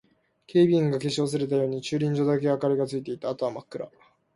[0.47, 3.29] 警備員が消し忘れたように駐輪場だけ明かりがついていた。
[3.29, 3.87] あとは真っ暗。